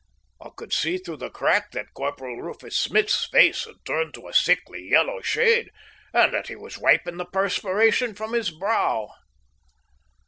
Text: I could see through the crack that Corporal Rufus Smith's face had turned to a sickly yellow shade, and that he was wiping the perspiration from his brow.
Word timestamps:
I 0.41 0.49
could 0.57 0.73
see 0.73 0.97
through 0.97 1.17
the 1.17 1.29
crack 1.29 1.73
that 1.73 1.93
Corporal 1.93 2.41
Rufus 2.41 2.75
Smith's 2.75 3.27
face 3.29 3.65
had 3.65 3.75
turned 3.85 4.15
to 4.15 4.27
a 4.27 4.33
sickly 4.33 4.89
yellow 4.89 5.21
shade, 5.21 5.69
and 6.11 6.33
that 6.33 6.47
he 6.47 6.55
was 6.55 6.79
wiping 6.79 7.17
the 7.17 7.25
perspiration 7.25 8.15
from 8.15 8.33
his 8.33 8.49
brow. 8.49 9.11